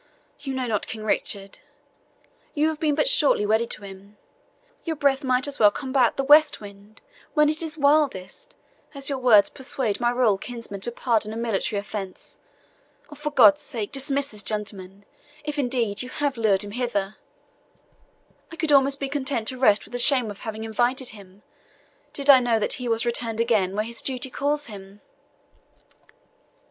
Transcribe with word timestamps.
You 0.39 0.55
know 0.55 0.65
not 0.65 0.87
King 0.87 1.03
Richard 1.03 1.59
you 2.55 2.69
have 2.69 2.79
been 2.79 2.95
but 2.95 3.07
shortly 3.07 3.45
wedded 3.45 3.69
to 3.69 3.83
him. 3.83 4.17
Your 4.83 4.95
breath 4.95 5.23
might 5.23 5.47
as 5.47 5.59
well 5.59 5.69
combat 5.69 6.17
the 6.17 6.23
west 6.23 6.59
wind 6.59 7.03
when 7.35 7.49
it 7.49 7.61
is 7.61 7.77
wildest, 7.77 8.55
as 8.95 9.09
your 9.09 9.19
words 9.19 9.47
persuade 9.47 9.99
my 9.99 10.11
royal 10.11 10.39
kinsman 10.39 10.81
to 10.81 10.91
pardon 10.91 11.31
a 11.33 11.37
military 11.37 11.79
offence. 11.79 12.39
Oh, 13.11 13.15
for 13.15 13.29
God's 13.29 13.61
sake, 13.61 13.91
dismiss 13.91 14.31
this 14.31 14.41
gentleman, 14.41 15.05
if 15.43 15.59
indeed 15.59 16.01
you 16.01 16.09
have 16.09 16.35
lured 16.35 16.63
him 16.63 16.71
hither! 16.71 17.17
I 18.51 18.55
could 18.55 18.71
almost 18.71 18.99
be 18.99 19.07
content 19.07 19.49
to 19.49 19.57
rest 19.59 19.85
with 19.85 19.91
the 19.91 19.99
shame 19.99 20.31
of 20.31 20.39
having 20.39 20.63
invited 20.63 21.09
him, 21.09 21.43
did 22.11 22.27
I 22.27 22.39
know 22.39 22.57
that 22.57 22.73
he 22.73 22.89
was 22.89 23.05
returned 23.05 23.39
again 23.39 23.75
where 23.75 23.85
his 23.85 24.01
duty 24.01 24.31
calls 24.31 24.65
him!" 24.65 25.01